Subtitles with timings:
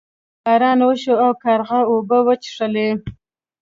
[0.43, 2.89] باران وشو او کارغه اوبه وڅښلې.